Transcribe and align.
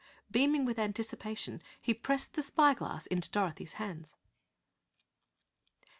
Beaming 0.31 0.65
with 0.65 0.79
anticipation, 0.79 1.61
he 1.79 1.93
pressed 1.93 2.33
the 2.33 2.41
spy 2.41 2.73
glass 2.73 3.05
into 3.05 3.29
Dorothy's 3.29 3.73
hands. 3.73 4.15